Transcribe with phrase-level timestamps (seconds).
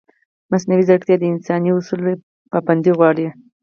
[0.51, 2.11] مصنوعي ځیرکتیا د انساني اصولو
[2.51, 3.27] پابندي غواړي.